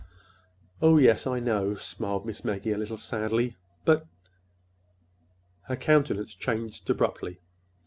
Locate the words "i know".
1.27-1.75